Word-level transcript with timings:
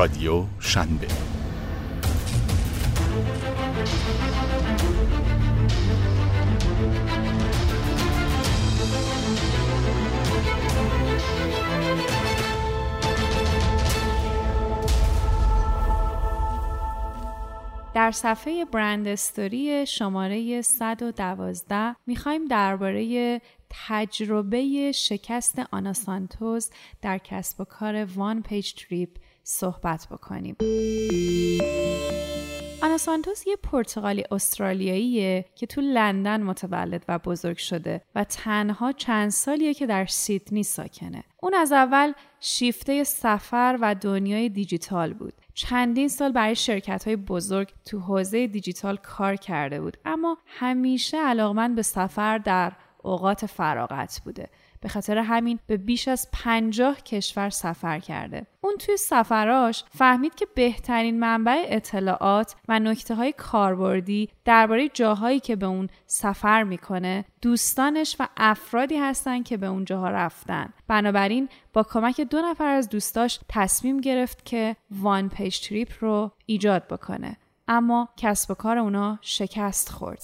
رادیو 0.00 0.44
شنبه. 0.60 1.06
در 17.94 18.10
صفحه 18.10 18.64
برند 18.64 19.08
استوری 19.08 19.86
شماره 19.86 20.62
112 20.62 21.96
می‌خوایم 22.06 22.44
درباره 22.44 23.40
تجربه 23.70 24.92
شکست 24.92 25.58
آنا 25.70 25.92
سانتوز 25.92 26.70
در 27.02 27.18
کسب 27.18 27.60
و 27.60 27.64
کار 27.64 28.04
One 28.04 28.42
Page 28.42 28.72
Trip 28.72 29.10
صحبت 29.44 30.06
بکنیم. 30.10 30.56
آنا 32.82 32.98
سانتوس 32.98 33.46
یه 33.46 33.56
پرتغالی 33.56 34.24
استرالیاییه 34.30 35.44
که 35.54 35.66
تو 35.66 35.80
لندن 35.80 36.42
متولد 36.42 37.04
و 37.08 37.18
بزرگ 37.18 37.56
شده 37.56 38.02
و 38.14 38.24
تنها 38.24 38.92
چند 38.92 39.30
سالیه 39.30 39.74
که 39.74 39.86
در 39.86 40.06
سیدنی 40.06 40.62
ساکنه. 40.62 41.24
اون 41.42 41.54
از 41.54 41.72
اول 41.72 42.12
شیفته 42.40 43.04
سفر 43.04 43.78
و 43.80 43.94
دنیای 43.94 44.48
دیجیتال 44.48 45.12
بود. 45.12 45.32
چندین 45.54 46.08
سال 46.08 46.32
برای 46.32 46.54
شرکت 46.54 47.04
های 47.06 47.16
بزرگ 47.16 47.72
تو 47.84 47.98
حوزه 47.98 48.46
دیجیتال 48.46 48.96
کار 48.96 49.36
کرده 49.36 49.80
بود 49.80 49.96
اما 50.04 50.38
همیشه 50.46 51.16
علاقمند 51.16 51.76
به 51.76 51.82
سفر 51.82 52.38
در 52.38 52.72
اوقات 53.02 53.46
فراغت 53.46 54.20
بوده 54.24 54.48
به 54.80 54.88
خاطر 54.88 55.18
همین 55.18 55.58
به 55.66 55.76
بیش 55.76 56.08
از 56.08 56.28
پنجاه 56.32 57.00
کشور 57.00 57.50
سفر 57.50 57.98
کرده. 57.98 58.46
اون 58.60 58.76
توی 58.76 58.96
سفراش 58.96 59.84
فهمید 59.90 60.34
که 60.34 60.46
بهترین 60.54 61.18
منبع 61.18 61.64
اطلاعات 61.68 62.56
و 62.68 62.78
نکته 62.78 63.14
های 63.14 63.32
کاربردی 63.32 64.28
درباره 64.44 64.88
جاهایی 64.88 65.40
که 65.40 65.56
به 65.56 65.66
اون 65.66 65.88
سفر 66.06 66.62
می‌کنه 66.62 67.24
دوستانش 67.42 68.16
و 68.20 68.28
افرادی 68.36 68.96
هستن 68.96 69.42
که 69.42 69.56
به 69.56 69.66
اون 69.66 69.84
جاها 69.84 70.10
رفتن. 70.10 70.72
بنابراین 70.88 71.48
با 71.72 71.82
کمک 71.82 72.20
دو 72.20 72.40
نفر 72.40 72.68
از 72.68 72.88
دوستاش 72.88 73.40
تصمیم 73.48 74.00
گرفت 74.00 74.44
که 74.44 74.76
One 74.90 75.28
Page 75.28 75.60
Trip 75.60 75.92
رو 76.00 76.30
ایجاد 76.46 76.88
بکنه. 76.88 77.36
اما 77.68 78.08
کسب 78.16 78.50
و 78.50 78.54
کار 78.54 78.78
اونا 78.78 79.18
شکست 79.22 79.88
خورد. 79.88 80.22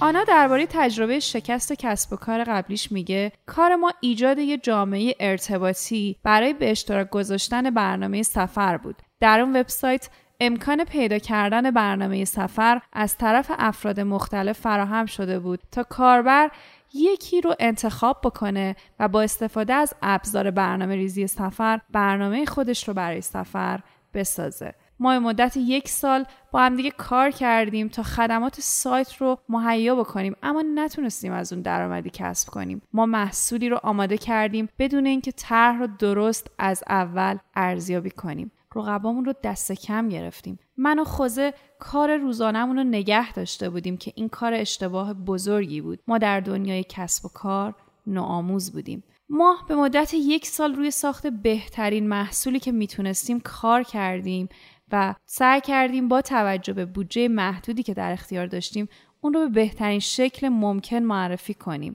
آنا 0.00 0.24
درباره 0.24 0.66
تجربه 0.66 1.20
شکست 1.20 1.72
کسب 1.72 2.12
و 2.12 2.16
کار 2.16 2.44
قبلیش 2.44 2.92
میگه 2.92 3.32
کار 3.46 3.74
ما 3.74 3.92
ایجاد 4.00 4.38
یه 4.38 4.58
جامعه 4.58 5.14
ارتباطی 5.20 6.16
برای 6.22 6.52
به 6.52 6.70
اشتراک 6.70 7.10
گذاشتن 7.10 7.70
برنامه 7.70 8.22
سفر 8.22 8.76
بود 8.76 8.96
در 9.20 9.40
اون 9.40 9.56
وبسایت 9.56 10.08
امکان 10.40 10.84
پیدا 10.84 11.18
کردن 11.18 11.70
برنامه 11.70 12.24
سفر 12.24 12.80
از 12.92 13.16
طرف 13.16 13.50
افراد 13.58 14.00
مختلف 14.00 14.60
فراهم 14.60 15.06
شده 15.06 15.38
بود 15.38 15.60
تا 15.72 15.82
کاربر 15.82 16.50
یکی 16.94 17.40
رو 17.40 17.54
انتخاب 17.60 18.20
بکنه 18.24 18.76
و 19.00 19.08
با 19.08 19.22
استفاده 19.22 19.74
از 19.74 19.94
ابزار 20.02 20.50
برنامه 20.50 20.94
ریزی 20.96 21.26
سفر 21.26 21.80
برنامه 21.90 22.44
خودش 22.44 22.88
رو 22.88 22.94
برای 22.94 23.20
سفر 23.20 23.80
بسازه. 24.14 24.74
ما 25.00 25.18
مدت 25.18 25.56
یک 25.56 25.88
سال 25.88 26.24
با 26.52 26.60
هم 26.60 26.76
دیگه 26.76 26.90
کار 26.90 27.30
کردیم 27.30 27.88
تا 27.88 28.02
خدمات 28.02 28.60
سایت 28.60 29.16
رو 29.16 29.38
مهیا 29.48 29.96
بکنیم. 29.96 30.36
اما 30.42 30.64
نتونستیم 30.74 31.32
از 31.32 31.52
اون 31.52 31.62
درآمدی 31.62 32.10
کسب 32.12 32.48
کنیم. 32.50 32.82
ما 32.92 33.06
محصولی 33.06 33.68
رو 33.68 33.80
آماده 33.82 34.18
کردیم 34.18 34.68
بدون 34.78 35.06
اینکه 35.06 35.32
طرح 35.32 35.78
رو 35.78 35.86
درست 35.98 36.50
از 36.58 36.84
اول 36.88 37.38
ارزیابی 37.54 38.10
کنیم. 38.10 38.52
رقبامون 38.74 39.24
رو 39.24 39.34
دست 39.42 39.72
کم 39.72 40.08
گرفتیم. 40.08 40.58
من 40.76 40.98
و 40.98 41.04
خوزه 41.04 41.54
کار 41.78 42.16
روزانهمون 42.16 42.76
رو 42.76 42.84
نگه 42.84 43.32
داشته 43.32 43.70
بودیم 43.70 43.96
که 43.96 44.12
این 44.14 44.28
کار 44.28 44.54
اشتباه 44.54 45.14
بزرگی 45.14 45.80
بود. 45.80 45.98
ما 46.06 46.18
در 46.18 46.40
دنیای 46.40 46.84
کسب 46.88 47.24
و 47.24 47.28
کار 47.28 47.74
نوآموز 48.06 48.72
بودیم. 48.72 49.04
ما 49.30 49.56
به 49.68 49.74
مدت 49.74 50.14
یک 50.14 50.46
سال 50.46 50.74
روی 50.74 50.90
ساخت 50.90 51.26
بهترین 51.26 52.08
محصولی 52.08 52.60
که 52.60 52.72
می‌تونستیم 52.72 53.40
کار 53.40 53.82
کردیم. 53.82 54.48
و 54.92 55.14
سعی 55.26 55.60
کردیم 55.60 56.08
با 56.08 56.22
توجه 56.22 56.72
به 56.72 56.84
بودجه 56.84 57.28
محدودی 57.28 57.82
که 57.82 57.94
در 57.94 58.12
اختیار 58.12 58.46
داشتیم 58.46 58.88
اون 59.20 59.34
رو 59.34 59.40
به 59.40 59.48
بهترین 59.48 60.00
شکل 60.00 60.48
ممکن 60.48 60.98
معرفی 60.98 61.54
کنیم. 61.54 61.94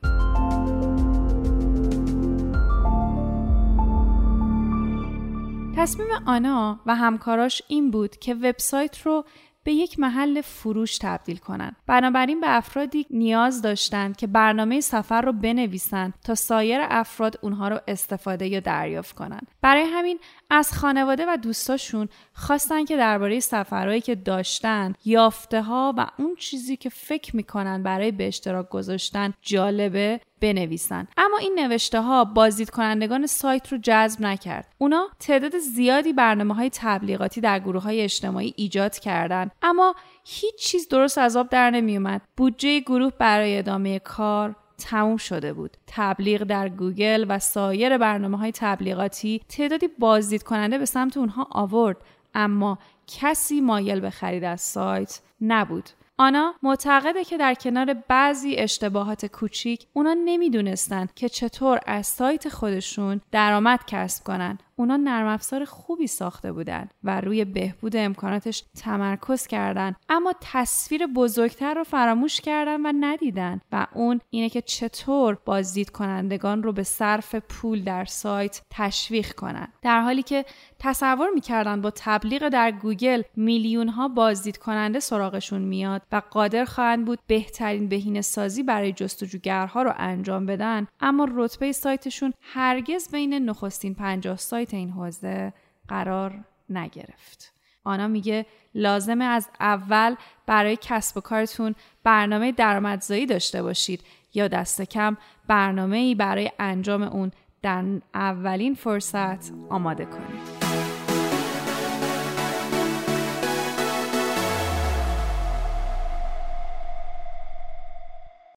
تصمیم 5.78 6.08
آنا 6.26 6.80
و 6.86 6.96
همکاراش 6.96 7.62
این 7.68 7.92
بود 7.92 8.18
که 8.18 8.34
وبسایت 8.34 9.02
رو 9.02 9.26
به 9.64 9.74
یک 9.74 10.00
محل 10.00 10.42
فروش 10.42 10.98
تبدیل 10.98 11.38
کنند. 11.38 11.76
بنابراین 11.88 12.42
به 12.42 12.58
افرادی 12.58 13.06
نیاز 13.10 13.62
داشتند 13.62 14.18
که 14.18 14.28
برنامه 14.28 14.82
سفر 14.82 15.22
رو 15.22 15.34
بنویسند 15.34 16.14
تا 16.24 16.36
سایر 16.36 16.80
افراد 16.84 17.40
اونها 17.42 17.68
رو 17.68 17.80
استفاده 17.88 18.48
یا 18.48 18.60
دریافت 18.60 19.16
کنند. 19.16 19.48
برای 19.62 19.84
همین 19.84 20.20
از 20.50 20.74
خانواده 20.74 21.26
و 21.26 21.38
دوستاشون 21.38 22.10
خواستن 22.34 22.86
که 22.86 22.98
درباره 22.98 23.40
سفرهایی 23.40 24.02
که 24.02 24.16
داشتن 24.16 24.94
یافته 25.06 25.62
ها 25.62 25.94
و 25.98 26.08
اون 26.18 26.36
چیزی 26.36 26.78
که 26.78 26.90
فکر 26.90 27.36
می‌کنن 27.36 27.84
برای 27.84 28.12
به 28.12 28.28
اشتراک 28.28 28.70
گذاشتن 28.70 29.34
جالبه 29.42 30.22
بنویسن. 30.44 31.08
اما 31.18 31.38
این 31.38 31.60
نوشته 31.60 32.02
ها 32.02 32.26
بازدید 32.26 32.70
کنندگان 32.70 33.28
سایت 33.28 33.72
رو 33.72 33.78
جذب 33.78 34.22
نکرد. 34.22 34.74
اونا 34.78 35.08
تعداد 35.20 35.58
زیادی 35.58 36.14
برنامه 36.14 36.54
های 36.56 36.70
تبلیغاتی 36.74 37.42
در 37.42 37.60
گروه 37.60 37.84
های 37.84 38.02
اجتماعی 38.02 38.54
ایجاد 38.58 39.00
کردند 39.00 39.52
اما 39.62 39.96
هیچ 40.26 40.56
چیز 40.56 40.88
درست 40.88 41.18
از 41.18 41.38
آب 41.38 41.50
در 41.50 41.72
نمیومد 41.72 42.22
بودجه 42.38 42.80
گروه 42.80 43.12
برای 43.20 43.58
ادامه 43.58 44.00
کار 44.00 44.56
تموم 44.78 45.18
شده 45.18 45.54
بود. 45.54 45.78
تبلیغ 45.88 46.44
در 46.44 46.70
گوگل 46.70 47.26
و 47.30 47.40
سایر 47.40 47.98
برنامه 47.98 48.38
های 48.38 48.52
تبلیغاتی 48.52 49.42
تعدادی 49.50 49.88
بازدید 50.00 50.44
کننده 50.44 50.78
به 50.78 50.86
سمت 50.86 51.18
اونها 51.18 51.48
آورد. 51.52 51.98
اما 52.36 52.78
کسی 53.08 53.62
مایل 53.62 54.00
به 54.00 54.10
خرید 54.10 54.44
از 54.44 54.62
سایت 54.62 55.22
نبود. 55.42 55.90
آنا 56.18 56.54
معتقده 56.64 57.24
که 57.24 57.38
در 57.38 57.54
کنار 57.54 57.94
بعضی 57.94 58.56
اشتباهات 58.56 59.26
کوچیک 59.26 59.88
اونا 59.94 60.16
نمی‌دونستند 60.26 61.14
که 61.14 61.30
چطور 61.30 61.80
از 61.86 62.08
سایت 62.08 62.50
خودشون 62.50 63.22
درآمد 63.32 63.80
کسب 63.88 64.24
کنن. 64.24 64.58
اونا 64.76 64.98
نرم 64.98 65.28
افزار 65.28 65.66
خوبی 65.66 66.08
ساخته 66.08 66.52
بودن 66.52 66.90
و 67.04 67.22
روی 67.22 67.46
بهبود 67.46 67.96
امکاناتش 67.96 68.64
تمرکز 68.78 69.48
کردن. 69.48 69.96
اما 70.10 70.34
تصویر 70.42 71.08
بزرگتر 71.08 71.74
رو 71.74 71.84
فراموش 71.84 72.42
کردن 72.42 72.86
و 72.86 72.94
ندیدن 73.00 73.62
و 73.72 73.88
اون 73.94 74.22
اینه 74.30 74.50
که 74.50 74.62
چطور 74.62 75.38
بازدید 75.46 75.90
کنندگان 75.90 76.64
رو 76.64 76.74
به 76.74 76.84
صرف 76.84 77.36
پول 77.36 77.84
در 77.84 78.06
سایت 78.06 78.62
تشویق 78.70 79.34
کنن. 79.34 79.68
در 79.82 80.02
حالی 80.02 80.24
که 80.24 80.46
تصور 80.80 81.30
می‌کردن 81.34 81.82
با 81.82 81.92
تبلیغ 81.96 82.50
در 82.50 82.72
گوگل 82.72 83.22
میلیون 83.36 83.90
ها 83.90 84.08
بازدید 84.08 84.58
کننده 84.58 85.00
سراغشون 85.00 85.62
میاد 85.62 86.02
و 86.12 86.22
قادر 86.30 86.66
خواهند 86.66 87.06
بود 87.06 87.20
بهترین 87.28 87.90
بهینه 87.90 88.22
سازی 88.22 88.64
برای 88.64 88.94
جستجوگرها 88.94 89.82
رو 89.82 89.94
انجام 89.98 90.46
بدن 90.46 90.88
اما 91.00 91.28
رتبه 91.36 91.72
سایتشون 91.72 92.34
هرگز 92.42 93.12
بین 93.12 93.34
نخستین 93.34 93.94
50 93.94 94.38
سایت 94.38 94.63
این 94.72 94.90
حوزه 94.90 95.54
قرار 95.88 96.44
نگرفت. 96.70 97.54
آنا 97.84 98.08
میگه 98.08 98.46
لازمه 98.76 99.26
از 99.26 99.50
اول 99.60 100.16
برای 100.46 100.78
کسب 100.82 101.18
و 101.18 101.22
کارتون 101.22 101.76
برنامه 102.04 102.52
درآمدزایی 102.52 103.26
داشته 103.26 103.64
باشید 103.64 104.02
یا 104.34 104.48
دست 104.48 104.82
کم 104.82 105.18
برنامه 105.48 105.98
ای 105.98 106.16
برای 106.16 106.52
انجام 106.60 107.04
اون 107.04 107.32
در 107.62 107.84
اولین 108.14 108.76
فرصت 108.76 109.52
آماده 109.70 110.06
کنید. 110.06 110.93